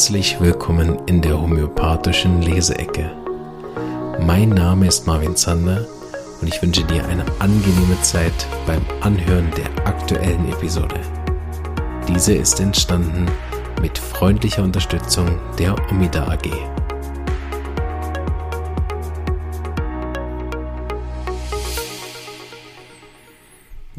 [0.00, 3.10] Herzlich willkommen in der homöopathischen Leseecke.
[4.18, 5.86] Mein Name ist Marvin Zander
[6.40, 8.32] und ich wünsche dir eine angenehme Zeit
[8.66, 10.98] beim Anhören der aktuellen Episode.
[12.08, 13.26] Diese ist entstanden
[13.82, 16.79] mit freundlicher Unterstützung der Omida AG.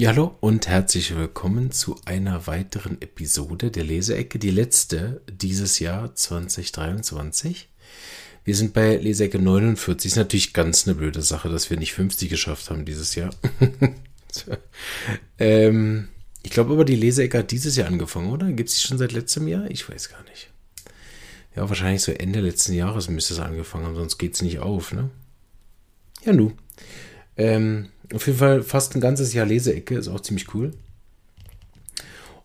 [0.02, 6.16] Ja, hallo und herzlich willkommen zu einer weiteren Episode der Leseecke, die letzte dieses Jahr
[6.16, 7.70] 2023.
[8.44, 10.10] Wir sind bei Leseecke 49.
[10.10, 13.30] Ist natürlich ganz eine blöde Sache, dass wir nicht 50 geschafft haben dieses Jahr.
[15.38, 16.08] ähm,
[16.42, 18.52] ich glaube aber, die Leseecke hat dieses Jahr angefangen, oder?
[18.54, 19.70] Gibt es die schon seit letztem Jahr?
[19.70, 20.50] Ich weiß gar nicht.
[21.56, 24.94] Ja, wahrscheinlich so Ende letzten Jahres müsste es angefangen haben, sonst geht es nicht auf,
[24.94, 25.12] ne?
[26.26, 26.54] Ja, nu.
[27.38, 30.72] Ähm, auf jeden Fall fast ein ganzes Jahr Leseecke, ist auch ziemlich cool.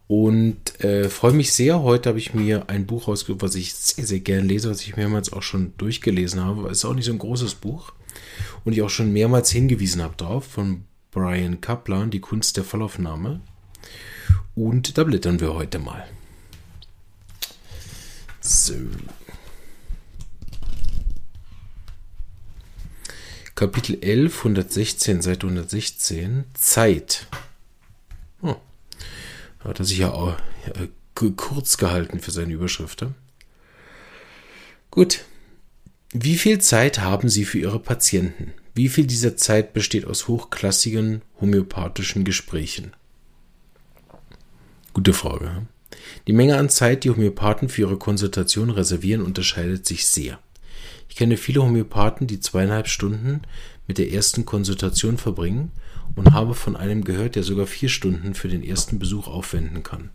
[0.09, 1.83] Und äh, freue mich sehr.
[1.83, 4.97] Heute habe ich mir ein Buch rausgesucht, was ich sehr, sehr gerne lese, was ich
[4.97, 6.69] mehrmals auch schon durchgelesen habe.
[6.69, 7.93] Es ist auch nicht so ein großes Buch.
[8.65, 13.41] Und ich auch schon mehrmals hingewiesen habe drauf, von Brian Kaplan, Die Kunst der Vollaufnahme.
[14.55, 16.07] Und da blättern wir heute mal.
[18.41, 18.75] So.
[23.57, 27.27] Kapitel 11, 116, Seite 116, Zeit.
[28.43, 28.57] Oh.
[29.61, 33.07] Hat er sich ja auch ja, kurz gehalten für seine Überschrift.
[34.91, 35.25] Gut.
[36.13, 38.53] Wie viel Zeit haben Sie für Ihre Patienten?
[38.75, 42.93] Wie viel dieser Zeit besteht aus hochklassigen homöopathischen Gesprächen?
[44.93, 45.67] Gute Frage.
[46.27, 50.39] Die Menge an Zeit, die Homöopathen für ihre Konsultation reservieren, unterscheidet sich sehr.
[51.17, 53.41] Ich kenne viele Homöopathen, die zweieinhalb Stunden
[53.87, 55.73] mit der ersten Konsultation verbringen
[56.15, 60.11] und habe von einem gehört, der sogar vier Stunden für den ersten Besuch aufwenden kann.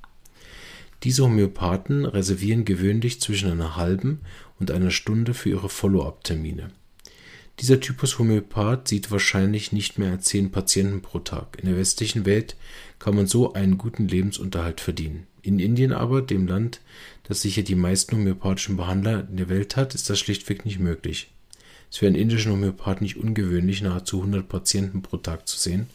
[1.01, 4.19] Diese Homöopathen reservieren gewöhnlich zwischen einer halben
[4.59, 6.69] und einer Stunde für ihre Follow-up-Termine.
[7.61, 11.57] Dieser Typus Homöopath sieht wahrscheinlich nicht mehr als zehn Patienten pro Tag.
[11.59, 12.55] In der westlichen Welt
[12.99, 15.25] kann man so einen guten Lebensunterhalt verdienen.
[15.41, 16.81] In Indien aber, dem Land,
[17.31, 21.31] das sicher die meisten homöopathischen Behandler in der Welt hat, ist das schlichtweg nicht möglich.
[21.89, 25.87] Es wäre in indischen Homöopathen nicht ungewöhnlich, nahezu 100 Patienten pro Tag zu sehen.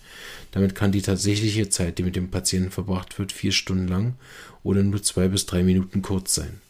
[0.52, 4.14] Damit kann die tatsächliche Zeit, die mit dem Patienten verbracht wird, vier Stunden lang
[4.62, 6.60] oder nur zwei bis drei Minuten kurz sein.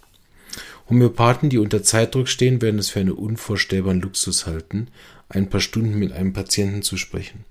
[0.88, 4.88] Homöopathen, die unter Zeitdruck stehen, werden es für einen unvorstellbaren Luxus halten,
[5.28, 7.44] ein paar Stunden mit einem Patienten zu sprechen.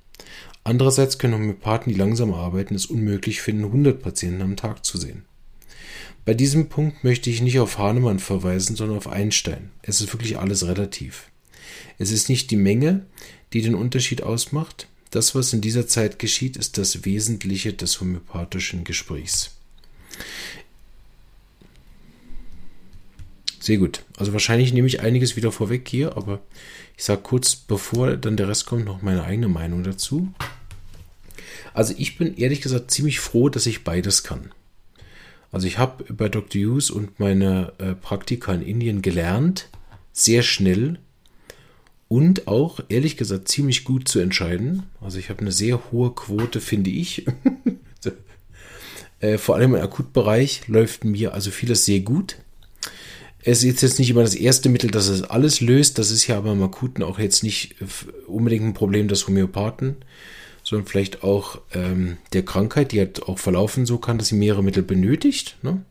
[0.66, 5.24] Andererseits können Homöopathen, die langsam arbeiten, es unmöglich finden, 100 Patienten am Tag zu sehen.
[6.26, 9.70] Bei diesem Punkt möchte ich nicht auf Hahnemann verweisen, sondern auf Einstein.
[9.84, 11.30] Es ist wirklich alles relativ.
[12.00, 13.06] Es ist nicht die Menge,
[13.54, 14.88] die den Unterschied ausmacht.
[15.12, 19.52] Das, was in dieser Zeit geschieht, ist das Wesentliche des homöopathischen Gesprächs.
[23.60, 24.04] Sehr gut.
[24.18, 26.40] Also wahrscheinlich nehme ich einiges wieder vorweg hier, aber
[26.98, 30.34] ich sage kurz, bevor dann der Rest kommt, noch meine eigene Meinung dazu.
[31.74, 34.52] Also ich bin ehrlich gesagt ziemlich froh, dass ich beides kann.
[35.56, 36.62] Also ich habe bei Dr.
[36.62, 39.70] Hughes und meine äh, Praktika in Indien gelernt,
[40.12, 41.00] sehr schnell
[42.10, 44.84] und auch ehrlich gesagt ziemlich gut zu entscheiden.
[45.00, 47.26] Also ich habe eine sehr hohe Quote, finde ich.
[49.22, 52.36] äh, vor allem im Akutbereich läuft mir also vieles sehr gut.
[53.42, 56.00] Es ist jetzt nicht immer das erste Mittel, das es alles löst.
[56.00, 57.76] Das ist ja aber im Akuten auch jetzt nicht
[58.28, 59.96] unbedingt ein Problem des Homöopathen,
[60.66, 64.64] sondern vielleicht auch ähm, der Krankheit, die halt auch verlaufen so kann, dass sie mehrere
[64.64, 65.58] Mittel benötigt.
[65.62, 65.82] Ne?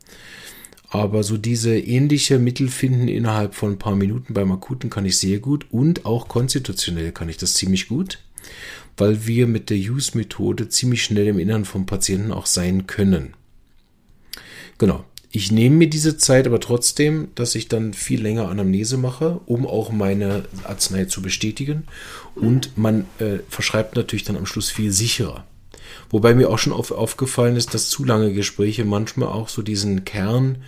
[0.88, 5.18] Aber so diese ähnliche Mittel finden innerhalb von ein paar Minuten beim Akuten kann ich
[5.18, 8.18] sehr gut und auch konstitutionell kann ich das ziemlich gut,
[8.96, 13.34] weil wir mit der Use-Methode ziemlich schnell im Innern vom Patienten auch sein können.
[14.78, 15.04] Genau.
[15.37, 19.67] Ich nehme mir diese Zeit aber trotzdem, dass ich dann viel länger Anamnese mache, um
[19.67, 21.89] auch meine Arznei zu bestätigen.
[22.37, 25.45] Und man äh, verschreibt natürlich dann am Schluss viel sicherer.
[26.09, 30.04] Wobei mir auch schon auf, aufgefallen ist, dass zu lange Gespräche manchmal auch so diesen
[30.04, 30.59] Kern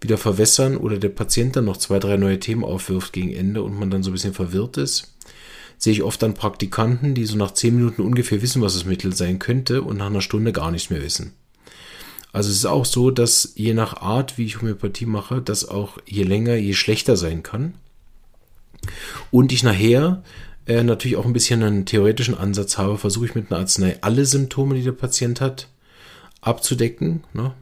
[0.00, 3.78] wieder verwässern oder der Patient dann noch zwei, drei neue Themen aufwirft gegen Ende und
[3.78, 5.18] man dann so ein bisschen verwirrt ist.
[5.76, 9.14] Sehe ich oft dann Praktikanten, die so nach zehn Minuten ungefähr wissen, was das Mittel
[9.14, 11.34] sein könnte und nach einer Stunde gar nichts mehr wissen.
[12.34, 15.98] Also es ist auch so, dass je nach Art, wie ich Homöopathie mache, das auch
[16.04, 17.74] je länger, je schlechter sein kann.
[19.30, 20.24] Und ich nachher
[20.66, 24.26] äh, natürlich auch ein bisschen einen theoretischen Ansatz habe, versuche ich mit einer Arznei alle
[24.26, 25.68] Symptome, die der Patient hat,
[26.40, 27.22] abzudecken.
[27.34, 27.52] Ne?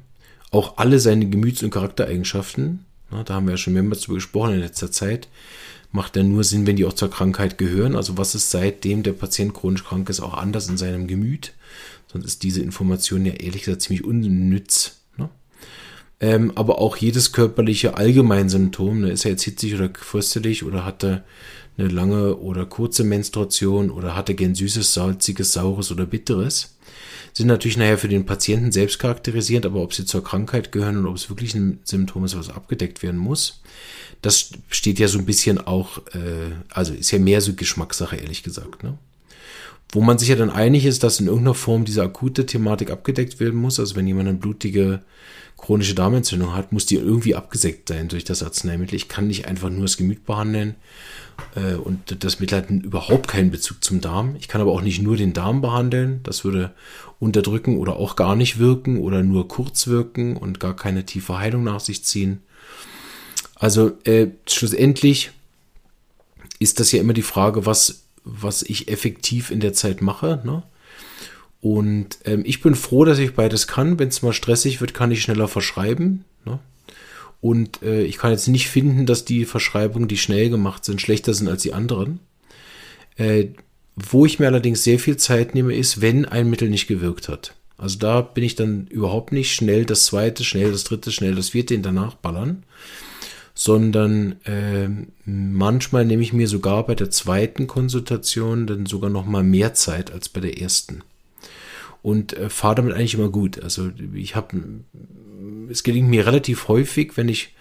[0.50, 2.86] Auch alle seine Gemüts- und Charaktereigenschaften.
[3.10, 3.24] Ne?
[3.26, 5.28] Da haben wir ja schon mehrmals darüber gesprochen in letzter Zeit.
[5.90, 7.94] Macht ja nur Sinn, wenn die auch zur Krankheit gehören.
[7.94, 11.52] Also was ist seitdem der Patient chronisch krank ist, auch anders in seinem Gemüt.
[12.12, 15.02] Sonst ist diese Information ja ehrlich gesagt ziemlich unnütz.
[15.16, 15.30] Ne?
[16.20, 21.04] Ähm, aber auch jedes körperliche Allgemeinsymptom, ne, ist er jetzt hitzig oder fröstelig oder hat
[21.04, 21.24] er
[21.78, 26.76] eine lange oder kurze Menstruation oder hatte gern süßes, salziges, saures oder bitteres,
[27.32, 31.06] sind natürlich nachher für den Patienten selbst charakterisierend, aber ob sie zur Krankheit gehören und
[31.06, 33.62] ob es wirklich ein Symptom ist, was abgedeckt werden muss,
[34.20, 38.42] das steht ja so ein bisschen auch, äh, also ist ja mehr so Geschmackssache, ehrlich
[38.42, 38.82] gesagt.
[38.82, 38.98] Ne?
[39.92, 43.40] Wo man sich ja dann einig ist, dass in irgendeiner Form diese akute Thematik abgedeckt
[43.40, 43.78] werden muss.
[43.78, 45.02] Also wenn jemand eine blutige
[45.58, 48.96] chronische Darmentzündung hat, muss die irgendwie abgesägt sein durch das Arzneimittel.
[48.96, 50.74] Ich kann nicht einfach nur das Gemüt behandeln
[51.54, 54.34] äh, und das Mittel hat überhaupt keinen Bezug zum Darm.
[54.40, 56.20] Ich kann aber auch nicht nur den Darm behandeln.
[56.24, 56.72] Das würde
[57.20, 61.62] unterdrücken oder auch gar nicht wirken oder nur kurz wirken und gar keine tiefe Heilung
[61.62, 62.42] nach sich ziehen.
[63.54, 65.30] Also äh, schlussendlich
[66.58, 70.40] ist das ja immer die Frage, was, was ich effektiv in der Zeit mache.
[70.44, 70.62] Ne?
[71.60, 73.98] Und ähm, ich bin froh, dass ich beides kann.
[73.98, 76.24] Wenn es mal stressig wird, kann ich schneller verschreiben.
[76.44, 76.58] Ne?
[77.40, 81.34] Und äh, ich kann jetzt nicht finden, dass die Verschreibungen, die schnell gemacht sind, schlechter
[81.34, 82.20] sind als die anderen.
[83.16, 83.48] Äh,
[83.94, 87.54] wo ich mir allerdings sehr viel Zeit nehme, ist, wenn ein Mittel nicht gewirkt hat.
[87.76, 91.50] Also da bin ich dann überhaupt nicht schnell das zweite, schnell das dritte, schnell das
[91.50, 92.62] vierte hinterher ballern
[93.54, 94.88] sondern äh,
[95.24, 100.10] manchmal nehme ich mir sogar bei der zweiten Konsultation dann sogar noch mal mehr Zeit
[100.12, 101.02] als bei der ersten
[102.02, 103.62] und äh, fahre damit eigentlich immer gut.
[103.62, 104.60] Also ich habe,
[105.70, 107.54] es gelingt mir relativ häufig, wenn ich,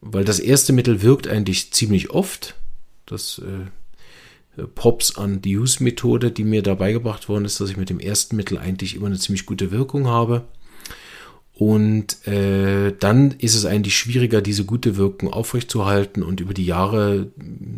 [0.00, 2.54] weil das erste Mittel wirkt eigentlich ziemlich oft,
[3.06, 7.90] das äh, Pops an die Use-Methode, die mir dabei gebracht worden ist, dass ich mit
[7.90, 10.44] dem ersten Mittel eigentlich immer eine ziemlich gute Wirkung habe.
[11.58, 17.28] Und äh, dann ist es eigentlich schwieriger, diese gute Wirkung aufrechtzuerhalten und über die Jahre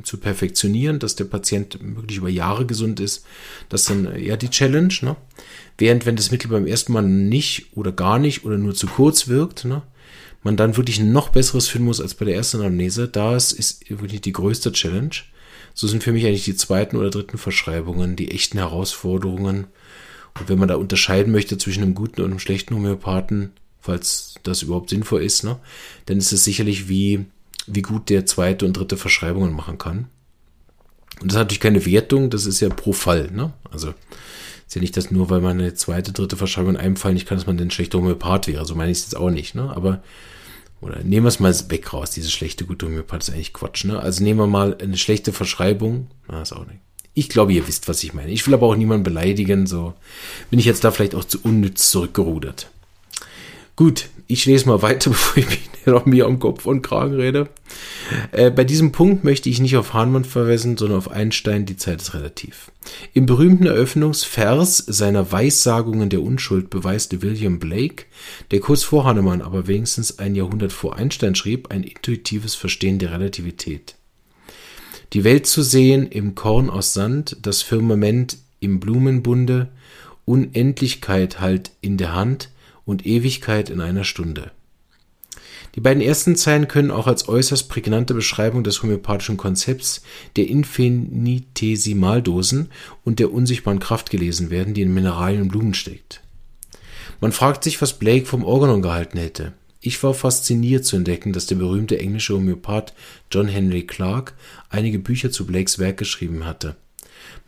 [0.03, 3.25] zu perfektionieren, dass der Patient wirklich über Jahre gesund ist.
[3.69, 4.93] Das ist dann eher die Challenge.
[5.03, 5.15] Ne?
[5.79, 9.29] Während wenn das Mittel beim ersten Mal nicht oder gar nicht oder nur zu kurz
[9.29, 9.83] wirkt, ne?
[10.43, 13.89] man dann wirklich noch besseres finden muss als bei der ersten Anamnese, da ist, ist
[13.89, 15.15] wirklich die größte Challenge.
[15.75, 19.69] So sind für mich eigentlich die zweiten oder dritten Verschreibungen die echten Herausforderungen.
[20.41, 24.63] Und wenn man da unterscheiden möchte zwischen einem guten und einem schlechten Homöopathen, falls das
[24.63, 25.57] überhaupt sinnvoll ist, ne?
[26.07, 27.27] dann ist es sicherlich, wie,
[27.67, 30.09] wie gut der zweite und dritte Verschreibungen machen kann.
[31.21, 33.31] Und das ist natürlich keine Wertung, das ist ja pro Fall.
[33.33, 33.53] Ne?
[33.71, 33.95] Also
[34.67, 37.27] ist ja nicht, dass nur weil man eine zweite, dritte Verschreibung in einem Fall nicht
[37.27, 38.65] kann, dass man dann schlechter Homöopath wäre.
[38.67, 39.55] So meine ich es jetzt auch nicht.
[39.55, 39.75] Ne?
[39.75, 40.03] Aber
[40.81, 43.85] oder nehmen wir es mal weg raus, diese schlechte, gute Homöopath ist eigentlich Quatsch.
[43.85, 43.99] Ne?
[43.99, 46.09] Also nehmen wir mal eine schlechte Verschreibung.
[46.29, 46.81] Na, ist auch nicht.
[47.15, 48.31] Ich glaube, ihr wisst, was ich meine.
[48.31, 49.67] Ich will aber auch niemanden beleidigen.
[49.67, 49.95] So
[50.51, 52.71] bin ich jetzt da vielleicht auch zu unnütz zurückgerudert.
[53.79, 57.49] Gut, ich lese mal weiter, bevor ich mich noch mir am Kopf und Kragen rede.
[58.33, 62.03] Äh, bei diesem Punkt möchte ich nicht auf Hahnemann verweisen, sondern auf Einstein, die Zeit
[62.03, 62.73] ist relativ.
[63.15, 68.07] Im berühmten Eröffnungsvers seiner Weissagungen der Unschuld beweiste William Blake,
[68.51, 73.13] der kurz vor Hahnemann, aber wenigstens ein Jahrhundert vor Einstein schrieb, ein intuitives Verstehen der
[73.13, 73.95] Relativität.
[75.13, 79.69] Die Welt zu sehen im Korn aus Sand, das Firmament im Blumenbunde,
[80.25, 82.51] Unendlichkeit halt in der Hand,
[82.89, 84.51] und Ewigkeit in einer Stunde.
[85.75, 90.01] Die beiden ersten Zeilen können auch als äußerst prägnante Beschreibung des homöopathischen Konzepts
[90.37, 92.71] der Infinitesimaldosen
[93.05, 96.23] und der unsichtbaren Kraft gelesen werden, die in Mineralien und Blumen steckt.
[97.21, 99.53] Man fragt sich, was Blake vom Organon gehalten hätte.
[99.81, 102.95] Ich war fasziniert zu entdecken, dass der berühmte englische Homöopath
[103.31, 104.33] John Henry Clark
[104.71, 106.77] einige Bücher zu Blakes Werk geschrieben hatte.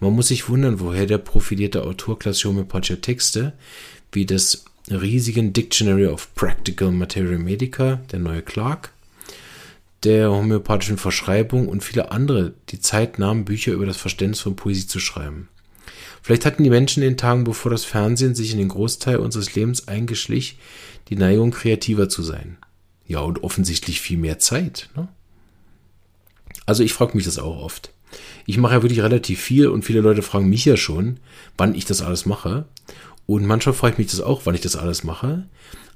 [0.00, 3.54] Man muss sich wundern, woher der profilierte Autor klassischer homöopathischer Texte
[4.12, 4.64] wie das
[4.96, 8.92] riesigen Dictionary of Practical Materia Medica, der neue Clark,
[10.02, 14.86] der homöopathischen Verschreibung und viele andere, die Zeit nahmen, Bücher über das Verständnis von Poesie
[14.86, 15.48] zu schreiben.
[16.22, 19.54] Vielleicht hatten die Menschen in den Tagen, bevor das Fernsehen sich in den Großteil unseres
[19.54, 20.58] Lebens eingeschlich,
[21.08, 22.58] die Neigung, kreativer zu sein.
[23.06, 24.90] Ja, und offensichtlich viel mehr Zeit.
[24.94, 25.08] Ne?
[26.66, 27.92] Also ich frage mich das auch oft.
[28.46, 31.18] Ich mache ja wirklich relativ viel und viele Leute fragen mich ja schon,
[31.56, 32.66] wann ich das alles mache.
[33.30, 35.44] Und manchmal frage ich mich das auch, wann ich das alles mache.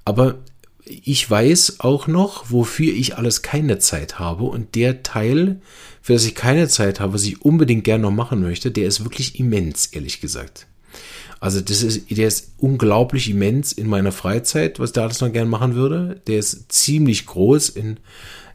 [0.04, 0.36] Aber
[0.84, 4.44] ich weiß auch noch, wofür ich alles keine Zeit habe.
[4.44, 5.60] Und der Teil,
[6.00, 9.02] für das ich keine Zeit habe, was ich unbedingt gerne noch machen möchte, der ist
[9.02, 10.68] wirklich immens, ehrlich gesagt.
[11.40, 15.32] Also das ist, der ist unglaublich immens in meiner Freizeit, was ich da alles noch
[15.32, 16.20] gerne machen würde.
[16.28, 17.96] Der ist ziemlich groß in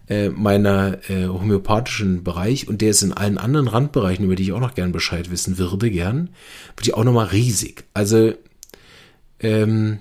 [0.07, 4.53] äh, meiner äh, homöopathischen Bereich und der ist in allen anderen Randbereichen, über die ich
[4.53, 6.29] auch noch gern Bescheid wissen würde, gern,
[6.77, 7.83] würde ich auch noch mal riesig.
[7.93, 8.35] Also
[9.39, 9.99] ähm,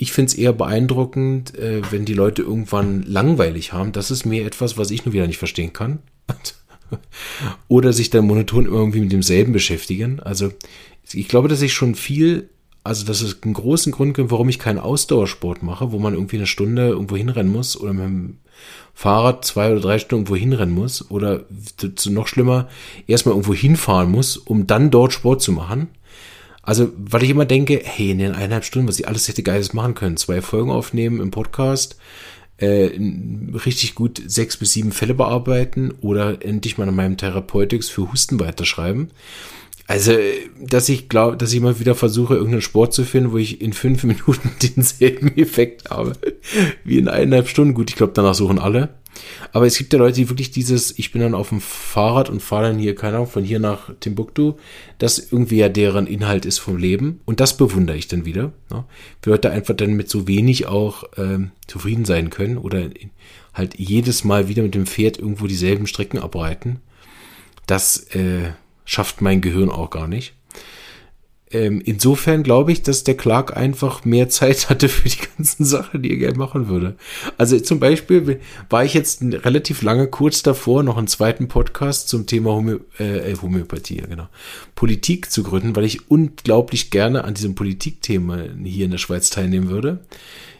[0.00, 3.92] ich finde es eher beeindruckend, äh, wenn die Leute irgendwann langweilig haben.
[3.92, 5.98] Das ist mir etwas, was ich nur wieder nicht verstehen kann.
[7.68, 10.18] Oder sich dann monoton irgendwie mit demselben beschäftigen.
[10.20, 10.52] Also
[11.12, 12.48] ich glaube, dass ich schon viel
[12.82, 16.46] Also das ist ein großen Grund, warum ich keinen Ausdauersport mache, wo man irgendwie eine
[16.46, 18.38] Stunde irgendwo hinrennen muss oder mit dem
[18.94, 21.44] Fahrrad zwei oder drei Stunden irgendwo hinrennen muss oder
[22.06, 22.68] noch schlimmer,
[23.06, 25.88] erstmal irgendwo hinfahren muss, um dann dort Sport zu machen.
[26.70, 29.72] Also, weil ich immer denke, hey, in den eineinhalb Stunden, was ich alles hätte Geiles
[29.72, 30.16] machen können.
[30.16, 31.96] Zwei Folgen aufnehmen im Podcast,
[32.58, 32.90] äh,
[33.64, 38.38] richtig gut sechs bis sieben Fälle bearbeiten oder endlich mal an meinem Therapeutics für Husten
[38.38, 39.10] weiterschreiben.
[39.88, 40.12] Also,
[40.60, 43.72] dass ich glaube, dass ich mal wieder versuche, irgendeinen Sport zu finden, wo ich in
[43.72, 46.12] fünf Minuten denselben Effekt habe
[46.84, 47.74] wie in eineinhalb Stunden.
[47.74, 48.99] Gut, ich glaube, danach suchen alle.
[49.52, 52.40] Aber es gibt ja Leute, die wirklich dieses, ich bin dann auf dem Fahrrad und
[52.40, 54.54] fahre dann hier, keine Ahnung, von hier nach Timbuktu,
[54.98, 57.20] das irgendwie ja deren Inhalt ist vom Leben.
[57.24, 58.52] Und das bewundere ich dann wieder.
[58.70, 58.84] Ne?
[59.22, 62.90] Wie Leute einfach dann mit so wenig auch ähm, zufrieden sein können oder
[63.52, 66.80] halt jedes Mal wieder mit dem Pferd irgendwo dieselben Strecken abreiten.
[67.66, 68.52] Das äh,
[68.84, 70.34] schafft mein Gehirn auch gar nicht.
[71.52, 76.02] Ähm, insofern glaube ich, dass der Clark einfach mehr Zeit hatte für die ganzen Sachen,
[76.02, 76.96] die er gerne machen würde.
[77.38, 82.26] Also zum Beispiel war ich jetzt relativ lange kurz davor, noch einen zweiten Podcast zum
[82.26, 84.28] Thema Homö äh, Homöopathie, genau,
[84.76, 89.68] Politik zu gründen, weil ich unglaublich gerne an diesem Politikthema hier in der Schweiz teilnehmen
[89.68, 90.00] würde.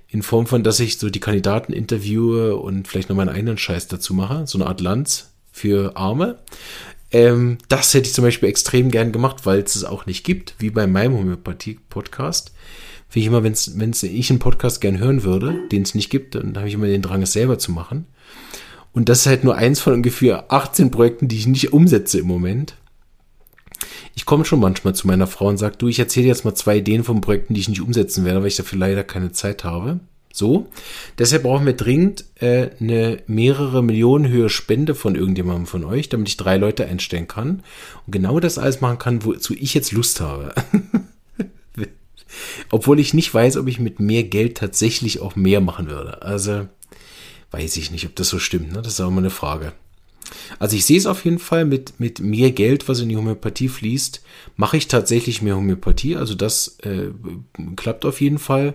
[0.08, 3.86] In Form von, dass ich so die Kandidaten interviewe und vielleicht noch meinen eigenen Scheiß
[3.86, 4.44] dazu mache.
[4.44, 6.38] So eine Art Lanz für Arme.
[7.12, 10.54] Ähm, das hätte ich zum Beispiel extrem gern gemacht, weil es es auch nicht gibt,
[10.58, 12.52] wie bei meinem Homöopathie-Podcast.
[13.08, 16.56] Finde ich immer, wenn ich einen Podcast gern hören würde, den es nicht gibt, dann
[16.56, 18.06] habe ich immer den Drang, es selber zu machen.
[18.92, 22.26] Und das ist halt nur eins von ungefähr 18 Projekten, die ich nicht umsetze im
[22.26, 22.76] Moment.
[24.14, 26.78] Ich komme schon manchmal zu meiner Frau und sage, du, ich erzähle jetzt mal zwei
[26.78, 30.00] Ideen von Projekten, die ich nicht umsetzen werde, weil ich dafür leider keine Zeit habe.
[30.32, 30.68] So,
[31.18, 36.28] deshalb brauchen wir dringend äh, eine mehrere Millionen höhe Spende von irgendjemandem von euch, damit
[36.28, 37.64] ich drei Leute einstellen kann
[38.06, 40.54] und genau das alles machen kann, wozu ich jetzt Lust habe.
[42.70, 46.22] Obwohl ich nicht weiß, ob ich mit mehr Geld tatsächlich auch mehr machen würde.
[46.22, 46.68] Also
[47.50, 48.72] weiß ich nicht, ob das so stimmt.
[48.72, 48.82] Ne?
[48.82, 49.72] Das ist auch mal eine Frage.
[50.58, 53.68] Also ich sehe es auf jeden Fall mit, mit mehr Geld, was in die Homöopathie
[53.68, 54.22] fließt,
[54.56, 56.16] mache ich tatsächlich mehr Homöopathie.
[56.16, 57.10] Also das äh,
[57.76, 58.74] klappt auf jeden Fall.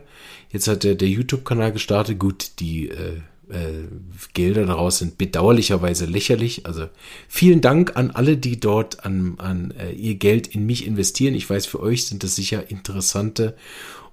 [0.50, 2.20] Jetzt hat der, der YouTube-Kanal gestartet.
[2.20, 3.88] Gut, die äh, äh,
[4.34, 6.66] Gelder daraus sind bedauerlicherweise lächerlich.
[6.66, 6.88] Also
[7.28, 11.36] vielen Dank an alle, die dort an, an äh, ihr Geld in mich investieren.
[11.36, 13.56] Ich weiß, für euch sind das sicher interessante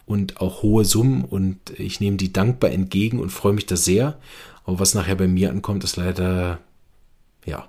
[0.05, 4.19] und auch hohe Summen und ich nehme die dankbar entgegen und freue mich da sehr.
[4.65, 6.59] Aber was nachher bei mir ankommt, ist leider,
[7.45, 7.69] ja.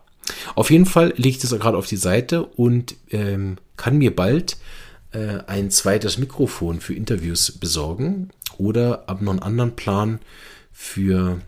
[0.55, 4.57] Auf jeden Fall lege ich das gerade auf die Seite und ähm, kann mir bald
[5.11, 10.19] äh, ein zweites Mikrofon für Interviews besorgen oder ab noch einen anderen Plan
[10.71, 11.41] für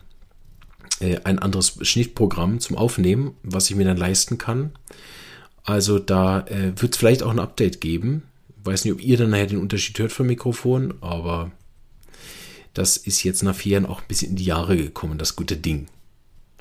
[1.00, 4.72] äh, ein anderes Schnittprogramm zum Aufnehmen, was ich mir dann leisten kann.
[5.64, 8.22] Also da äh, wird es vielleicht auch ein Update geben.
[8.62, 11.50] Weiß nicht, ob ihr dann nachher den Unterschied hört vom Mikrofon, aber
[12.74, 15.56] das ist jetzt nach vier Jahren auch ein bisschen in die Jahre gekommen, das gute
[15.56, 15.86] Ding.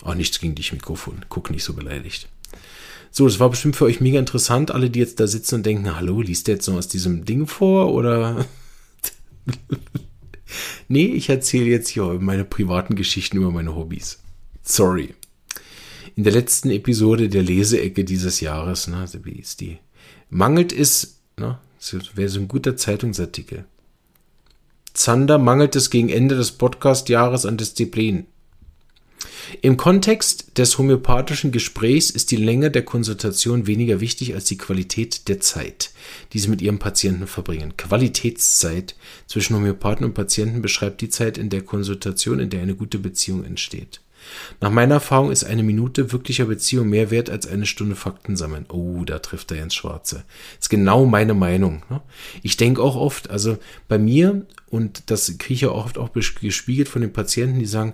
[0.03, 1.25] Auch nichts gegen dich Mikrofon.
[1.29, 2.27] Guck nicht so beleidigt.
[3.11, 4.71] So, das war bestimmt für euch mega interessant.
[4.71, 7.47] Alle, die jetzt da sitzen und denken, hallo, liest der jetzt noch aus diesem Ding
[7.47, 8.45] vor oder?
[10.89, 14.19] nee, ich erzähle jetzt hier meine privaten Geschichten über meine Hobbys.
[14.63, 15.13] Sorry.
[16.15, 19.77] In der letzten Episode der Leseecke dieses Jahres, ne, wie ist die?
[20.29, 21.59] Mangelt es, ne,
[22.15, 23.65] wäre so ein guter Zeitungsartikel.
[24.93, 28.27] Zander mangelt es gegen Ende des Podcast-Jahres an Disziplin.
[29.61, 35.27] Im Kontext des homöopathischen Gesprächs ist die Länge der Konsultation weniger wichtig als die Qualität
[35.27, 35.91] der Zeit,
[36.33, 37.77] die Sie mit Ihrem Patienten verbringen.
[37.77, 38.95] Qualitätszeit
[39.27, 43.43] zwischen Homöopathen und Patienten beschreibt die Zeit in der Konsultation, in der eine gute Beziehung
[43.43, 44.01] entsteht.
[44.61, 48.65] Nach meiner Erfahrung ist eine Minute wirklicher Beziehung mehr wert als eine Stunde Fakten sammeln.
[48.69, 50.25] Oh, da trifft er ins Schwarze.
[50.55, 51.83] Das ist genau meine Meinung.
[51.89, 52.01] Ne?
[52.41, 56.89] Ich denke auch oft, also bei mir, und das kriege ich ja oft auch gespiegelt
[56.89, 57.93] von den Patienten, die sagen,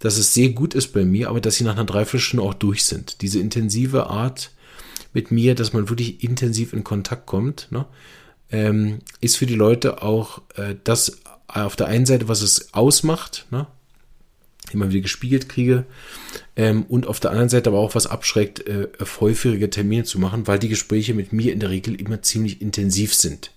[0.00, 2.84] dass es sehr gut ist bei mir, aber dass sie nach einer Dreiviertelstunde auch durch
[2.84, 3.22] sind.
[3.22, 4.50] Diese intensive Art
[5.12, 7.86] mit mir, dass man wirklich intensiv in Kontakt kommt, ne?
[8.50, 13.46] ähm, ist für die Leute auch äh, das auf der einen Seite, was es ausmacht,
[13.50, 13.66] ne?
[14.72, 15.84] immer wieder gespiegelt kriege.
[16.56, 18.88] Ähm, und auf der anderen Seite aber auch was abschreckt, äh,
[19.20, 23.14] häufige Termine zu machen, weil die Gespräche mit mir in der Regel immer ziemlich intensiv
[23.14, 23.52] sind.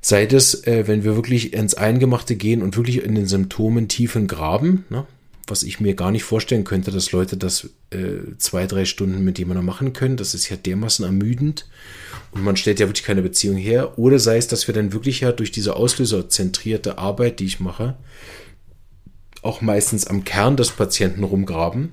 [0.00, 4.26] Sei das, äh, wenn wir wirklich ins Eingemachte gehen und wirklich in den Symptomen tiefen
[4.26, 5.06] graben, ne?
[5.46, 9.38] was ich mir gar nicht vorstellen könnte, dass Leute das äh, zwei, drei Stunden mit
[9.38, 10.16] jemandem machen können.
[10.16, 11.66] Das ist ja dermaßen ermüdend
[12.32, 13.98] und man stellt ja wirklich keine Beziehung her.
[13.98, 17.96] Oder sei es, dass wir dann wirklich ja durch diese auslöserzentrierte Arbeit, die ich mache,
[19.42, 21.92] auch meistens am Kern des Patienten rumgraben.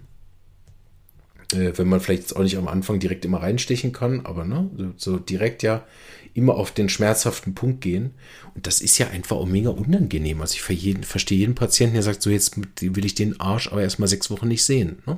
[1.53, 4.69] Äh, wenn man vielleicht jetzt auch nicht am Anfang direkt immer reinstechen kann, aber ne,
[4.75, 5.85] so, so direkt ja
[6.33, 8.11] immer auf den schmerzhaften Punkt gehen.
[8.53, 10.39] Und das ist ja einfach auch mega unangenehm.
[10.41, 13.81] Also ich jeden, verstehe jeden Patienten, der sagt, so jetzt will ich den Arsch aber
[13.81, 14.99] erstmal sechs Wochen nicht sehen.
[15.07, 15.17] Ne?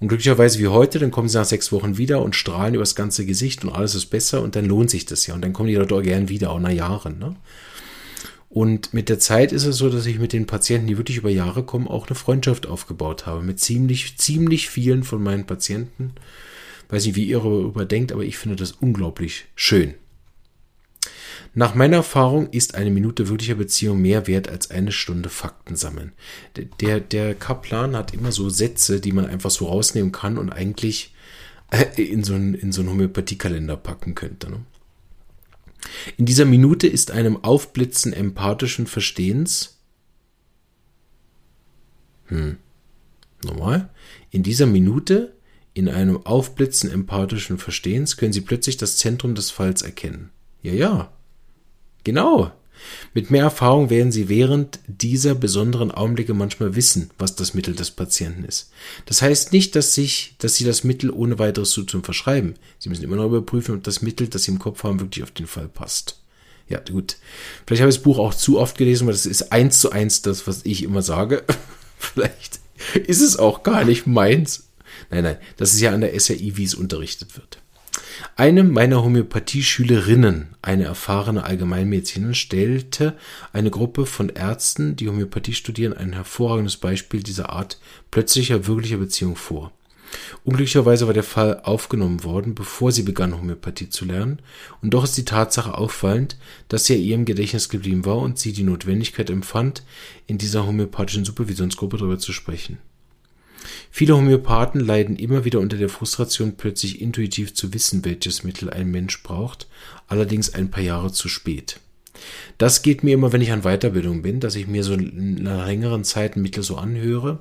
[0.00, 2.96] Und glücklicherweise wie heute, dann kommen sie nach sechs Wochen wieder und strahlen über das
[2.96, 5.34] ganze Gesicht und alles ist besser und dann lohnt sich das ja.
[5.34, 7.18] Und dann kommen die Leute auch gern wieder, auch nach Jahren.
[7.18, 7.36] Ne?
[8.52, 11.30] Und mit der Zeit ist es so, dass ich mit den Patienten, die wirklich über
[11.30, 13.42] Jahre kommen, auch eine Freundschaft aufgebaut habe.
[13.42, 16.12] Mit ziemlich, ziemlich vielen von meinen Patienten.
[16.90, 19.94] Weiß nicht, wie ihr darüber denkt, aber ich finde das unglaublich schön.
[21.54, 26.12] Nach meiner Erfahrung ist eine Minute wirklicher Beziehung mehr wert als eine Stunde Fakten sammeln.
[26.82, 31.14] Der, der Kaplan hat immer so Sätze, die man einfach so rausnehmen kann und eigentlich
[31.70, 34.50] äh, in so einen, in so einen Homöopathiekalender packen könnte.
[34.50, 34.60] Ne?
[36.16, 39.78] In dieser Minute ist einem Aufblitzen empathischen Verstehens.
[42.26, 42.58] Hm.
[43.44, 43.90] Nochmal.
[44.30, 45.34] In dieser Minute,
[45.74, 50.30] in einem Aufblitzen empathischen Verstehens, können Sie plötzlich das Zentrum des Falls erkennen.
[50.62, 51.12] Ja, ja.
[52.04, 52.52] Genau.
[53.14, 57.90] Mit mehr Erfahrung werden Sie während dieser besonderen Augenblicke manchmal wissen, was das Mittel des
[57.90, 58.70] Patienten ist.
[59.06, 62.54] Das heißt nicht, dass, sich, dass Sie das Mittel ohne weiteres zu tun verschreiben.
[62.78, 65.30] Sie müssen immer noch überprüfen, ob das Mittel, das Sie im Kopf haben, wirklich auf
[65.30, 66.20] den Fall passt.
[66.68, 67.16] Ja, gut.
[67.66, 70.22] Vielleicht habe ich das Buch auch zu oft gelesen, weil das ist eins zu eins
[70.22, 71.44] das, was ich immer sage.
[71.98, 72.60] Vielleicht
[73.06, 74.68] ist es auch gar nicht meins.
[75.10, 77.61] Nein, nein, das ist ja an der SRI, wie es unterrichtet wird.
[78.36, 83.16] Eine meiner Homöopathie-Schülerinnen, eine erfahrene Allgemeinmedizinerin, stellte
[83.52, 87.78] eine Gruppe von Ärzten, die Homöopathie studieren, ein hervorragendes Beispiel dieser Art
[88.10, 89.72] plötzlicher wirklicher Beziehung vor.
[90.44, 94.40] Unglücklicherweise war der Fall aufgenommen worden, bevor sie begann, Homöopathie zu lernen,
[94.82, 96.36] und doch ist die Tatsache auffallend,
[96.68, 99.84] dass sie ihr im Gedächtnis geblieben war und sie die Notwendigkeit empfand,
[100.26, 102.78] in dieser homöopathischen Supervisionsgruppe darüber zu sprechen.
[103.90, 108.90] Viele Homöopathen leiden immer wieder unter der Frustration, plötzlich intuitiv zu wissen, welches Mittel ein
[108.90, 109.68] Mensch braucht,
[110.08, 111.78] allerdings ein paar Jahre zu spät.
[112.58, 116.04] Das geht mir immer, wenn ich an Weiterbildung bin, dass ich mir so einer längeren
[116.04, 117.38] Zeit ein Mittel so anhöre.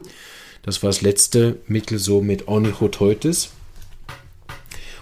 [0.64, 3.50] Das war das letzte Mittel so mit Onychoteutes,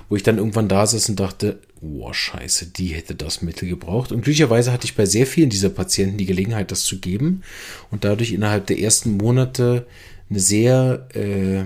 [0.08, 4.12] wo ich dann irgendwann da saß und dachte, oh scheiße, die hätte das Mittel gebraucht.
[4.12, 7.44] Und glücklicherweise hatte ich bei sehr vielen dieser Patienten die Gelegenheit, das zu geben
[7.92, 9.86] und dadurch innerhalb der ersten Monate
[10.30, 11.66] eine sehr, äh,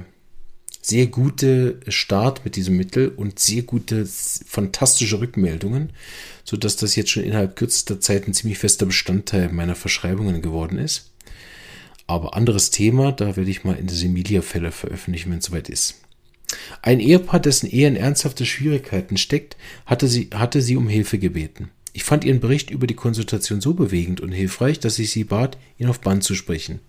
[0.81, 5.91] sehr gute Start mit diesem Mittel und sehr gute, fantastische Rückmeldungen,
[6.43, 10.77] so dass das jetzt schon innerhalb kürzester Zeit ein ziemlich fester Bestandteil meiner Verschreibungen geworden
[10.77, 11.11] ist.
[12.05, 15.95] Aber anderes Thema, da werde ich mal in der Semilia-Fälle veröffentlichen, wenn es soweit ist.
[16.81, 21.71] Ein Ehepaar, dessen Ehe in ernsthafte Schwierigkeiten steckt, hatte sie, hatte sie um Hilfe gebeten.
[21.95, 25.59] Ich fand Ihren Bericht über die Konsultation so bewegend und hilfreich, dass ich Sie bat,
[25.77, 26.79] ihn auf Band zu sprechen.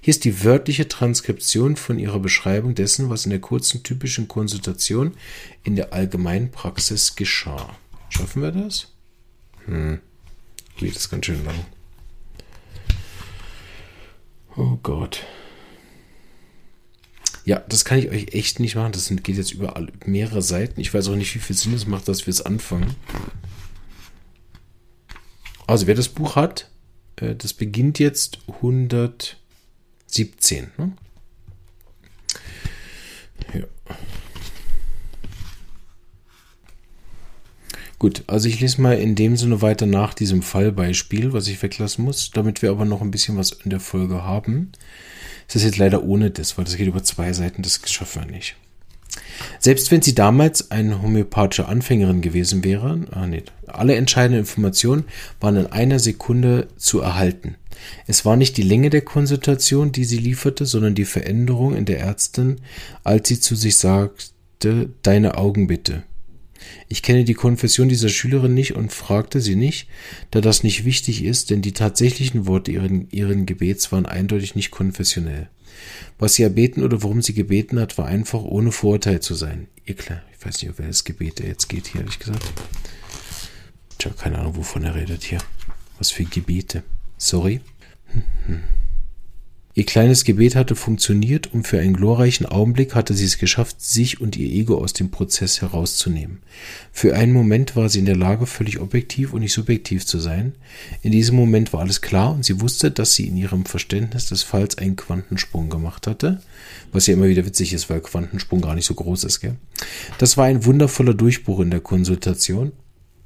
[0.00, 5.12] Hier ist die wörtliche Transkription von Ihrer Beschreibung dessen, was in der kurzen typischen Konsultation
[5.64, 7.76] in der allgemeinen Praxis geschah.
[8.10, 8.92] Schaffen wir das?
[9.66, 9.98] Hm.
[10.80, 11.66] Ui, das ganz schön lang.
[14.56, 15.24] Oh Gott.
[17.44, 18.92] Ja, das kann ich euch echt nicht machen.
[18.92, 20.80] Das geht jetzt über mehrere Seiten.
[20.80, 22.94] Ich weiß auch nicht, wie viel Sinn es macht, dass wir es anfangen.
[25.66, 26.70] Also wer das Buch hat,
[27.16, 29.36] äh, das beginnt jetzt 117.
[30.76, 30.92] Ne?
[33.52, 33.64] Ja.
[37.98, 42.04] Gut, also ich lese mal in dem Sinne weiter nach diesem Fallbeispiel, was ich weglassen
[42.04, 44.72] muss, damit wir aber noch ein bisschen was in der Folge haben.
[45.48, 48.30] Es ist jetzt leider ohne das, weil das geht über zwei Seiten, das schaffen wir
[48.30, 48.56] nicht.
[49.58, 55.04] Selbst wenn sie damals eine homöopathische Anfängerin gewesen wäre, ah, nee, alle entscheidenden Informationen
[55.40, 57.56] waren in einer Sekunde zu erhalten.
[58.06, 62.00] Es war nicht die Länge der Konsultation, die sie lieferte, sondern die Veränderung in der
[62.00, 62.60] Ärztin,
[63.02, 66.04] als sie zu sich sagte, deine Augen bitte.
[66.88, 69.88] Ich kenne die Konfession dieser Schülerin nicht und fragte sie nicht,
[70.30, 74.70] da das nicht wichtig ist, denn die tatsächlichen Worte ihren, ihren Gebets waren eindeutig nicht
[74.70, 75.48] konfessionell.
[76.18, 79.68] Was sie erbeten oder worum sie gebeten hat, war einfach ohne Vorurteil zu sein.
[79.84, 82.44] Ihr klar, ich weiß nicht, ob welches Gebet er jetzt geht hier, ehrlich gesagt.
[83.98, 85.38] Tja, keine Ahnung, wovon er redet hier.
[85.98, 86.82] Was für Gebete.
[87.16, 87.60] Sorry.
[88.12, 88.62] Hm, hm.
[89.76, 94.20] Ihr kleines Gebet hatte funktioniert und für einen glorreichen Augenblick hatte sie es geschafft, sich
[94.20, 96.42] und ihr Ego aus dem Prozess herauszunehmen.
[96.92, 100.54] Für einen Moment war sie in der Lage, völlig objektiv und nicht subjektiv zu sein.
[101.02, 104.44] In diesem Moment war alles klar und sie wusste, dass sie in ihrem Verständnis des
[104.44, 106.40] Falls einen Quantensprung gemacht hatte.
[106.92, 109.56] Was ja immer wieder witzig ist, weil Quantensprung gar nicht so groß ist, gell?
[110.18, 112.70] Das war ein wundervoller Durchbruch in der Konsultation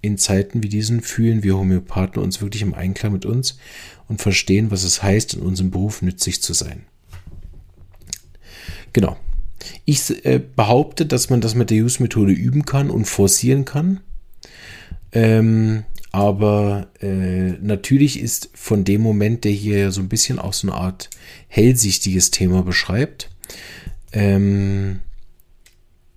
[0.00, 3.58] in Zeiten wie diesen fühlen wir Homöopathen uns wirklich im Einklang mit uns
[4.08, 6.82] und verstehen, was es heißt, in unserem Beruf nützlich zu sein.
[8.92, 9.16] Genau.
[9.84, 14.00] Ich äh, behaupte, dass man das mit der Use-Methode üben kann und forcieren kann.
[15.12, 20.68] Ähm, aber äh, natürlich ist von dem Moment, der hier so ein bisschen auch so
[20.68, 21.10] eine Art
[21.48, 23.30] hellsichtiges Thema beschreibt,
[24.12, 25.00] ähm,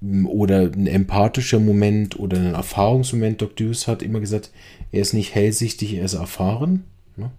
[0.02, 3.42] oder ein empathischer Moment oder ein Erfahrungsmoment.
[3.42, 3.68] Dr.
[3.68, 4.52] Hughes hat immer gesagt,
[4.92, 6.84] er ist nicht hellsichtig, er ist erfahren.
[7.18, 7.30] Ne?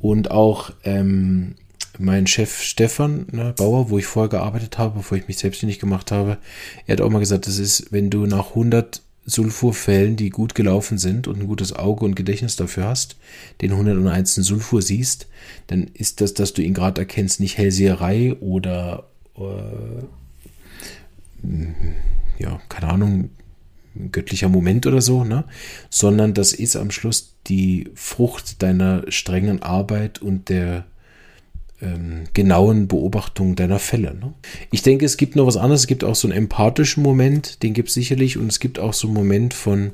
[0.00, 1.56] Und auch ähm,
[1.98, 6.12] mein Chef Stefan ne, Bauer, wo ich vorher gearbeitet habe, bevor ich mich selbstständig gemacht
[6.12, 6.38] habe,
[6.86, 10.96] er hat auch mal gesagt, das ist, wenn du nach 100 Sulfurfällen, die gut gelaufen
[10.96, 13.16] sind und ein gutes Auge und Gedächtnis dafür hast,
[13.60, 14.36] den 101.
[14.36, 15.26] Sulfur siehst,
[15.66, 20.04] dann ist das, dass du ihn gerade erkennst, nicht Hellseherei oder äh,
[22.38, 23.30] ja, keine Ahnung,
[24.12, 25.44] göttlicher Moment oder so, ne?
[25.90, 30.84] sondern das ist am Schluss die Frucht deiner strengen Arbeit und der
[31.80, 34.14] ähm, genauen Beobachtung deiner Fälle.
[34.14, 34.34] Ne?
[34.70, 35.82] Ich denke, es gibt noch was anderes.
[35.82, 38.36] Es gibt auch so einen empathischen Moment, den gibt es sicherlich.
[38.36, 39.92] Und es gibt auch so einen Moment von,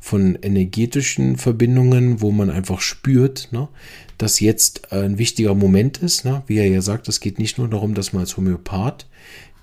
[0.00, 3.68] von energetischen Verbindungen, wo man einfach spürt, ne,
[4.16, 6.24] dass jetzt ein wichtiger Moment ist.
[6.24, 6.42] Ne?
[6.46, 9.06] Wie er ja sagt, es geht nicht nur darum, dass man als Homöopath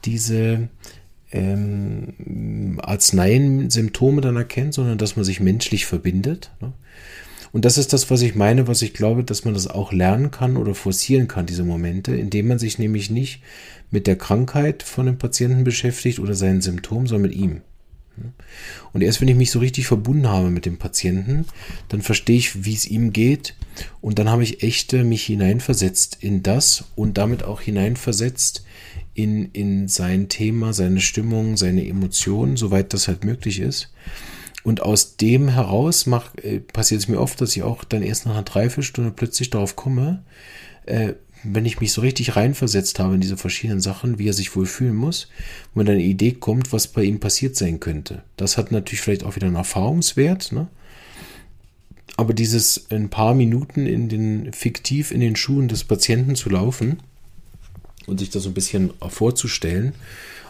[0.03, 0.67] diese
[1.31, 6.51] ähm, Arzneien Symptome dann erkennt, sondern dass man sich menschlich verbindet.
[6.59, 6.73] Ne?
[7.51, 10.31] Und das ist das, was ich meine, was ich glaube, dass man das auch lernen
[10.31, 13.41] kann oder forcieren kann, diese Momente, indem man sich nämlich nicht
[13.89, 17.61] mit der Krankheit von dem Patienten beschäftigt oder seinen Symptomen, sondern mit ihm.
[18.93, 21.45] Und erst wenn ich mich so richtig verbunden habe mit dem Patienten,
[21.89, 23.55] dann verstehe ich, wie es ihm geht.
[24.01, 28.63] Und dann habe ich echt mich hineinversetzt in das und damit auch hineinversetzt
[29.13, 33.91] in, in sein Thema, seine Stimmung, seine Emotionen, soweit das halt möglich ist.
[34.63, 36.05] Und aus dem heraus
[36.41, 39.75] äh, passiert es mir oft, dass ich auch dann erst nach einer Dreiviertelstunde plötzlich darauf
[39.75, 40.23] komme,
[40.85, 44.55] äh, wenn ich mich so richtig reinversetzt habe in diese verschiedenen Sachen, wie er sich
[44.55, 45.27] wohl fühlen muss,
[45.73, 48.23] wenn dann eine Idee kommt, was bei ihm passiert sein könnte.
[48.37, 50.67] Das hat natürlich vielleicht auch wieder einen Erfahrungswert, ne?
[52.17, 56.99] Aber dieses ein paar Minuten in den fiktiv in den Schuhen des Patienten zu laufen,
[58.07, 59.93] und sich das so ein bisschen vorzustellen.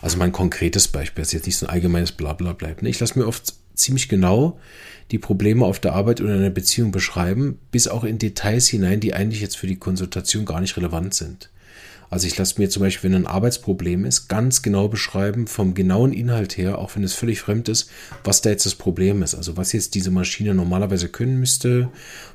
[0.01, 2.81] Also mein konkretes Beispiel ist jetzt nicht so ein allgemeines Blabla bleibt.
[2.83, 4.59] Ich lasse mir oft ziemlich genau
[5.11, 8.99] die Probleme auf der Arbeit oder in einer Beziehung beschreiben, bis auch in Details hinein,
[8.99, 11.49] die eigentlich jetzt für die Konsultation gar nicht relevant sind.
[12.11, 16.11] Also ich lasse mir zum Beispiel, wenn ein Arbeitsproblem ist, ganz genau beschreiben, vom genauen
[16.11, 17.89] Inhalt her, auch wenn es völlig fremd ist,
[18.25, 19.33] was da jetzt das Problem ist.
[19.33, 21.87] Also was jetzt diese Maschine normalerweise können müsste,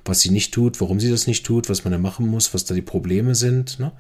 [0.07, 2.65] was sie nicht tut, warum sie das nicht tut, was man da machen muss, was
[2.65, 3.79] da die Probleme sind.
[3.79, 3.93] Ne?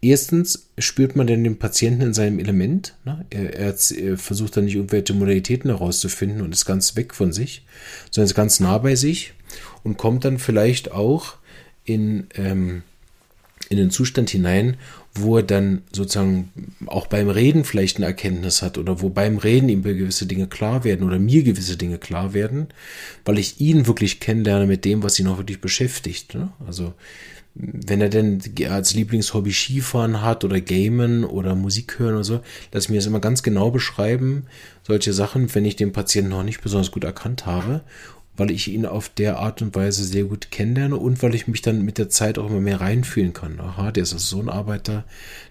[0.00, 2.96] Erstens spürt man denn den Patienten in seinem Element.
[3.04, 3.26] Ne?
[3.28, 7.66] Er, er, er, versucht dann nicht irgendwelche Modalitäten herauszufinden und ist ganz weg von sich,
[8.10, 9.34] sondern ist ganz nah bei sich
[9.82, 11.34] und kommt dann vielleicht auch
[11.84, 12.84] in, ähm,
[13.70, 14.76] in den Zustand hinein,
[15.14, 16.50] wo er dann sozusagen
[16.86, 20.82] auch beim Reden vielleicht eine Erkenntnis hat oder wo beim Reden ihm gewisse Dinge klar
[20.82, 22.66] werden oder mir gewisse Dinge klar werden,
[23.24, 26.34] weil ich ihn wirklich kennenlerne mit dem, was ihn auch wirklich beschäftigt.
[26.34, 26.50] Ne?
[26.66, 26.94] Also
[27.54, 32.40] wenn er denn als Lieblingshobby Skifahren hat oder Gamen oder Musik hören oder so,
[32.72, 34.46] lass mir das immer ganz genau beschreiben,
[34.82, 37.82] solche Sachen, wenn ich den Patienten noch nicht besonders gut erkannt habe
[38.36, 41.62] weil ich ihn auf der Art und Weise sehr gut kennenlerne und weil ich mich
[41.62, 43.60] dann mit der Zeit auch immer mehr reinfühlen kann.
[43.60, 45.04] Aha, der ist also so ein Arbeiter,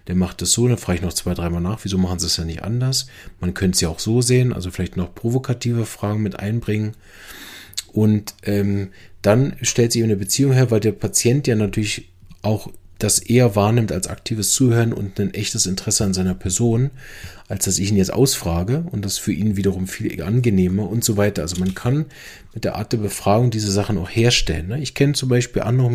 [0.06, 2.36] der macht das so, dann frage ich noch zwei, dreimal nach, wieso machen sie es
[2.36, 3.06] ja nicht anders?
[3.40, 6.94] Man könnte es ja auch so sehen, also vielleicht noch provokative Fragen mit einbringen.
[7.92, 8.90] Und ähm,
[9.22, 12.08] dann stellt sich eine Beziehung her, weil der Patient ja natürlich
[12.42, 12.70] auch
[13.02, 16.90] das eher wahrnimmt als aktives Zuhören und ein echtes Interesse an seiner Person,
[17.48, 21.16] als dass ich ihn jetzt ausfrage und das für ihn wiederum viel angenehmer und so
[21.16, 21.42] weiter.
[21.42, 22.06] Also man kann
[22.54, 24.68] mit der Art der Befragung diese Sachen auch herstellen.
[24.68, 24.80] Ne?
[24.80, 25.90] Ich kenne zum Beispiel andere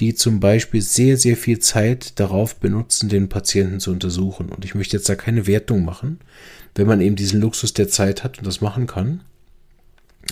[0.00, 4.48] die zum Beispiel sehr, sehr viel Zeit darauf benutzen, den Patienten zu untersuchen.
[4.48, 6.18] Und ich möchte jetzt da keine Wertung machen,
[6.74, 9.22] wenn man eben diesen Luxus der Zeit hat und das machen kann.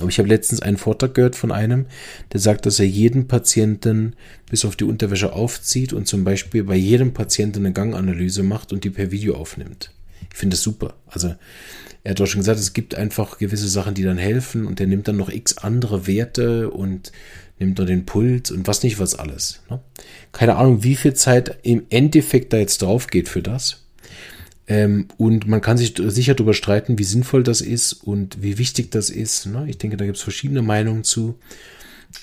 [0.00, 1.86] Aber ich habe letztens einen Vortrag gehört von einem,
[2.32, 4.14] der sagt, dass er jeden Patienten
[4.50, 8.84] bis auf die Unterwäsche aufzieht und zum Beispiel bei jedem Patienten eine Ganganalyse macht und
[8.84, 9.90] die per Video aufnimmt.
[10.30, 10.94] Ich finde das super.
[11.06, 11.34] Also
[12.04, 14.86] er hat auch schon gesagt, es gibt einfach gewisse Sachen, die dann helfen und er
[14.86, 17.12] nimmt dann noch x andere Werte und
[17.58, 19.62] nimmt noch den Puls und was nicht was alles.
[19.70, 19.80] Ne?
[20.32, 23.84] Keine Ahnung, wie viel Zeit im Endeffekt da jetzt drauf geht für das.
[24.72, 28.90] Ähm, und man kann sich sicher darüber streiten, wie sinnvoll das ist und wie wichtig
[28.90, 29.44] das ist.
[29.44, 29.66] Ne?
[29.68, 31.38] Ich denke, da gibt es verschiedene Meinungen zu.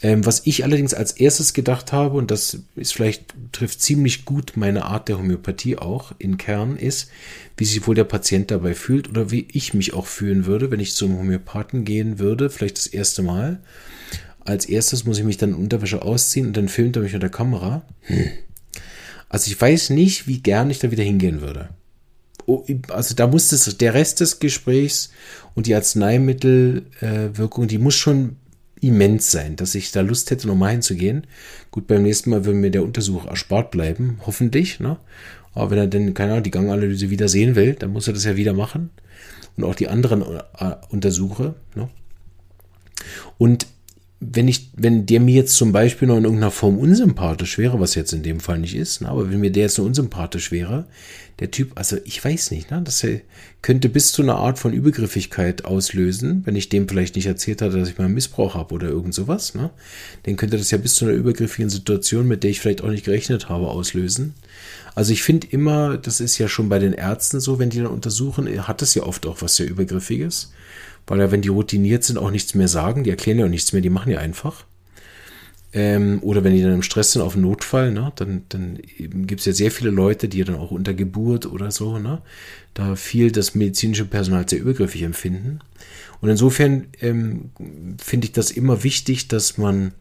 [0.01, 4.53] Ähm, was ich allerdings als erstes gedacht habe, und das ist vielleicht, trifft ziemlich gut
[4.55, 7.11] meine Art der Homöopathie auch in Kern, ist,
[7.55, 10.79] wie sich wohl der Patient dabei fühlt oder wie ich mich auch fühlen würde, wenn
[10.79, 13.59] ich zum Homöopathen gehen würde, vielleicht das erste Mal.
[14.39, 17.29] Als erstes muss ich mich dann Unterwäsche ausziehen und dann filmt er mich mit der
[17.29, 17.83] Kamera.
[18.01, 18.25] Hm.
[19.27, 21.69] Also ich weiß nicht, wie gern ich da wieder hingehen würde.
[22.49, 25.11] Oh, also da muss das, der Rest des Gesprächs
[25.55, 28.37] und die Arzneimittelwirkung, äh, die muss schon
[28.81, 31.27] immens sein, dass ich da Lust hätte, nochmal hinzugehen.
[31.71, 34.79] Gut, beim nächsten Mal würde mir der Untersuch erspart bleiben, hoffentlich.
[34.79, 34.97] Ne?
[35.53, 38.25] Aber wenn er denn, keine Ahnung, die Ganganalyse wieder sehen will, dann muss er das
[38.25, 38.89] ja wieder machen.
[39.57, 41.55] Und auch die anderen äh, Untersuche.
[41.75, 41.89] Ne?
[43.37, 43.67] Und
[44.21, 47.95] wenn ich, wenn der mir jetzt zum Beispiel noch in irgendeiner Form unsympathisch wäre, was
[47.95, 50.87] jetzt in dem Fall nicht ist, ne, aber wenn mir der jetzt nur unsympathisch wäre,
[51.39, 53.05] der Typ, also ich weiß nicht, ne, das
[53.61, 57.79] könnte bis zu einer Art von Übergriffigkeit auslösen, wenn ich dem vielleicht nicht erzählt hatte,
[57.79, 59.69] dass ich mal einen Missbrauch habe oder irgend sowas, ne,
[60.23, 63.05] dann könnte das ja bis zu einer übergriffigen Situation, mit der ich vielleicht auch nicht
[63.05, 64.33] gerechnet habe, auslösen.
[64.95, 67.87] Also ich finde immer, das ist ja schon bei den Ärzten so, wenn die dann
[67.87, 70.51] untersuchen, hat es ja oft auch was sehr Übergriffiges
[71.09, 73.73] weil ja, wenn die routiniert sind, auch nichts mehr sagen, die erklären ja auch nichts
[73.73, 74.65] mehr, die machen ja einfach.
[75.73, 78.77] Ähm, oder wenn die dann im Stress sind auf einen Notfall, ne, dann, dann
[79.25, 82.21] gibt es ja sehr viele Leute, die dann auch unter Geburt oder so, ne,
[82.75, 85.59] da viel das medizinische Personal sehr übergriffig empfinden.
[86.21, 87.49] Und insofern ähm,
[87.97, 89.93] finde ich das immer wichtig, dass man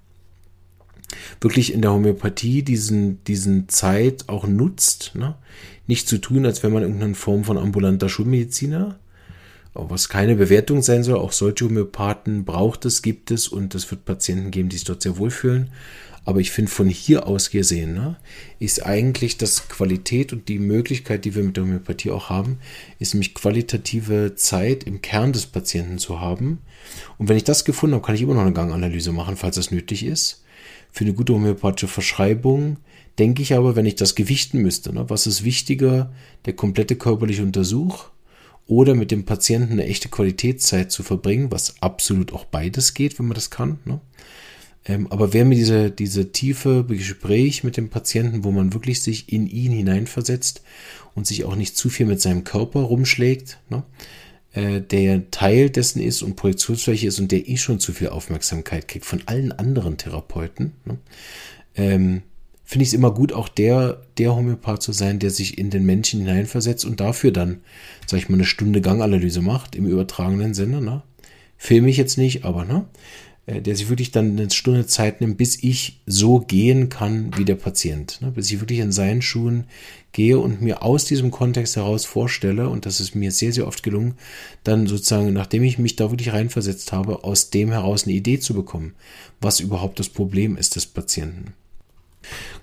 [1.41, 5.37] wirklich in der Homöopathie diesen, diesen Zeit auch nutzt, ne?
[5.87, 8.99] nicht zu tun, als wenn man irgendeine Form von ambulanter Schulmediziner
[9.89, 11.19] was keine Bewertung sein soll.
[11.19, 15.03] Auch solche Homöopathen braucht es, gibt es und es wird Patienten geben, die sich dort
[15.03, 15.71] sehr wohlfühlen.
[16.25, 18.17] Aber ich finde von hier aus gesehen, ne,
[18.59, 22.59] ist eigentlich das Qualität und die Möglichkeit, die wir mit der Homöopathie auch haben,
[22.99, 26.59] ist nämlich qualitative Zeit im Kern des Patienten zu haben.
[27.17, 29.71] Und wenn ich das gefunden habe, kann ich immer noch eine Ganganalyse machen, falls das
[29.71, 30.45] nötig ist.
[30.93, 32.77] Für eine gute homöopathische Verschreibung
[33.19, 36.13] denke ich aber, wenn ich das gewichten müsste, ne, was ist wichtiger,
[36.45, 38.11] der komplette körperliche Untersuch
[38.69, 43.27] oder mit dem Patienten eine echte Qualitätszeit zu verbringen, was absolut auch beides geht, wenn
[43.27, 43.79] man das kann.
[43.87, 44.01] Ne?
[44.85, 49.33] Ähm, aber wer mir diese, diese tiefe Gespräch mit dem Patienten, wo man wirklich sich
[49.33, 50.63] in ihn hineinversetzt
[51.15, 53.83] und sich auch nicht zu viel mit seinem Körper rumschlägt, ne?
[54.53, 58.87] äh, der Teil dessen ist und Projektionsfläche ist und der eh schon zu viel Aufmerksamkeit
[58.87, 62.23] kriegt von allen anderen Therapeuten, ne?
[62.69, 65.87] Finde ich es immer gut, auch der, der Homöopath zu sein, der sich in den
[65.87, 67.63] Menschen hineinversetzt und dafür dann,
[68.07, 71.03] sag ich mal, eine Stunde Ganganalyse macht, im übertragenen Sinne, ne?
[71.57, 72.85] Filme ich jetzt nicht, aber, ne?
[73.47, 77.47] Äh, der sich wirklich dann eine Stunde Zeit nimmt, bis ich so gehen kann wie
[77.47, 78.21] der Patient.
[78.21, 78.33] Ne?
[78.33, 79.65] Bis ich wirklich in seinen Schuhen
[80.13, 83.83] gehe und mir aus diesem Kontext heraus vorstelle, und das ist mir sehr, sehr oft
[83.83, 84.17] gelungen,
[84.63, 88.53] dann sozusagen, nachdem ich mich da wirklich reinversetzt habe, aus dem heraus eine Idee zu
[88.53, 88.95] bekommen,
[89.41, 91.55] was überhaupt das Problem ist des Patienten.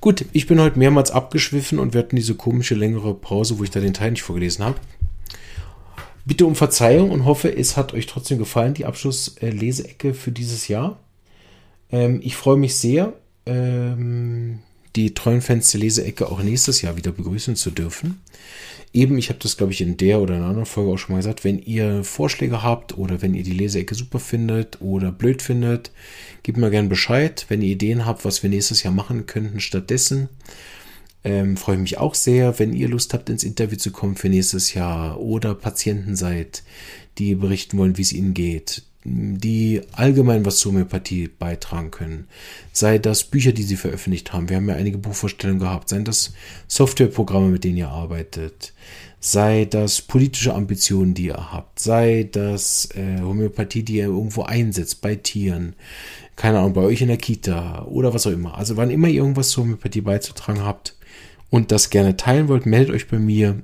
[0.01, 3.71] Gut, ich bin heute mehrmals abgeschwiffen und wir hatten diese komische längere Pause, wo ich
[3.71, 4.79] da den Teil nicht vorgelesen habe.
[6.25, 10.99] Bitte um Verzeihung und hoffe, es hat euch trotzdem gefallen, die Abschlussleseecke für dieses Jahr.
[11.91, 13.13] Ähm, ich freue mich sehr,
[13.45, 14.59] ähm,
[14.95, 18.21] die treuen Fans der Leseecke auch nächstes Jahr wieder begrüßen zu dürfen.
[18.93, 21.13] Eben, ich habe das, glaube ich, in der oder in einer anderen Folge auch schon
[21.13, 25.41] mal gesagt, wenn ihr Vorschläge habt oder wenn ihr die Leseecke super findet oder blöd
[25.41, 25.91] findet,
[26.43, 27.45] gebt mir gerne Bescheid.
[27.49, 30.29] Wenn ihr Ideen habt, was wir nächstes Jahr machen könnten stattdessen,
[31.25, 34.29] ähm, freue ich mich auch sehr, wenn ihr Lust habt, ins Interview zu kommen für
[34.29, 36.63] nächstes Jahr oder Patienten seid,
[37.17, 42.27] die berichten wollen, wie es ihnen geht, die allgemein was zur Homöopathie beitragen können.
[42.73, 44.49] Sei das Bücher, die sie veröffentlicht haben.
[44.49, 45.89] Wir haben ja einige Buchvorstellungen gehabt.
[45.89, 46.33] Seien das
[46.67, 48.73] Softwareprogramme, mit denen ihr arbeitet.
[49.19, 51.79] Sei das politische Ambitionen, die ihr habt.
[51.79, 55.75] Sei das äh, Homöopathie, die ihr irgendwo einsetzt, bei Tieren.
[56.35, 58.57] Keine Ahnung, bei euch in der Kita oder was auch immer.
[58.57, 60.97] Also wann immer ihr irgendwas zur Homöopathie beizutragen habt
[61.51, 63.61] und das gerne teilen wollt, meldet euch bei mir.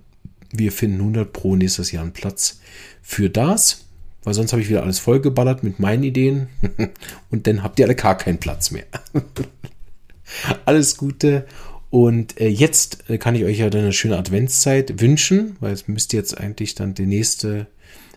[0.51, 2.59] Wir finden 100 pro nächstes Jahr einen Platz
[3.01, 3.85] für das
[4.23, 6.47] weil sonst habe ich wieder alles vollgeballert mit meinen Ideen
[7.31, 8.85] und dann habt ihr alle gar keinen Platz mehr.
[10.65, 11.45] alles Gute
[11.91, 15.87] und äh, jetzt äh, kann ich euch ja dann eine schöne Adventszeit wünschen, weil es
[15.87, 17.67] müsste jetzt eigentlich dann die nächste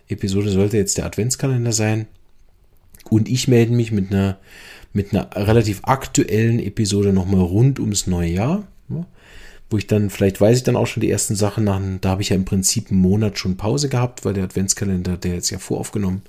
[0.09, 2.07] Episode sollte jetzt der Adventskalender sein.
[3.11, 4.39] Und ich melde mich mit einer,
[4.93, 8.69] mit einer relativ aktuellen Episode nochmal rund ums neue Jahr.
[9.75, 12.23] Wo ich dann, vielleicht weiß ich dann auch schon die ersten Sachen nach, da habe
[12.23, 15.59] ich ja im Prinzip einen Monat schon Pause gehabt, weil der Adventskalender, der ist ja
[15.59, 16.23] voraufgenommen.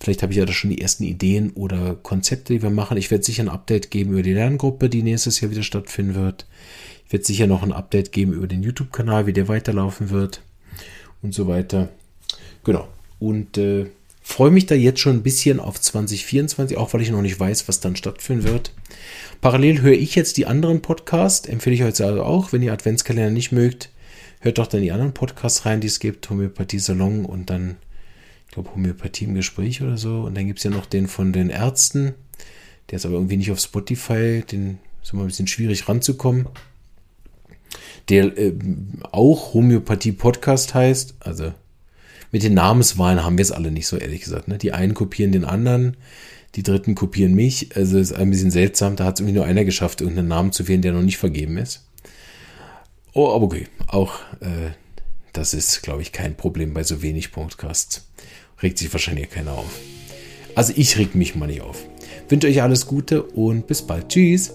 [0.00, 2.96] Vielleicht habe ich ja da schon die ersten Ideen oder Konzepte, die wir machen.
[2.96, 6.46] Ich werde sicher ein Update geben über die Lerngruppe, die nächstes Jahr wieder stattfinden wird.
[7.06, 10.42] Ich werde sicher noch ein Update geben über den YouTube-Kanal, wie der weiterlaufen wird
[11.22, 11.90] und so weiter.
[12.64, 12.88] Genau.
[13.20, 13.86] Und äh,
[14.24, 17.68] freue mich da jetzt schon ein bisschen auf 2024, auch weil ich noch nicht weiß,
[17.68, 18.72] was dann stattfinden wird.
[19.42, 22.52] Parallel höre ich jetzt die anderen Podcasts, empfehle ich euch also auch.
[22.52, 23.90] Wenn ihr Adventskalender nicht mögt,
[24.40, 26.28] hört doch dann die anderen Podcasts rein, die es gibt.
[26.30, 27.76] Homöopathie Salon und dann,
[28.48, 30.22] ich glaube, Homöopathie im Gespräch oder so.
[30.22, 32.14] Und dann gibt es ja noch den von den Ärzten.
[32.90, 34.42] Der ist aber irgendwie nicht auf Spotify.
[34.50, 36.48] Den ist immer ein bisschen schwierig ranzukommen.
[38.08, 38.54] der äh,
[39.12, 41.16] auch Homöopathie-Podcast heißt.
[41.20, 41.52] Also
[42.34, 44.48] mit den Namenswahlen haben wir es alle nicht so, ehrlich gesagt.
[44.48, 44.58] Ne?
[44.58, 45.96] Die einen kopieren den anderen,
[46.56, 47.76] die dritten kopieren mich.
[47.76, 48.96] Also es ist ein bisschen seltsam.
[48.96, 51.58] Da hat es irgendwie nur einer geschafft, irgendeinen Namen zu wählen, der noch nicht vergeben
[51.58, 51.86] ist.
[53.12, 53.68] Oh, aber okay.
[53.86, 54.72] Auch äh,
[55.32, 58.08] das ist, glaube ich, kein Problem bei so wenig Podcasts.
[58.60, 59.78] Regt sich wahrscheinlich keiner auf.
[60.56, 61.86] Also ich reg mich mal nicht auf.
[62.28, 64.08] Wünsche euch alles Gute und bis bald.
[64.08, 64.54] Tschüss.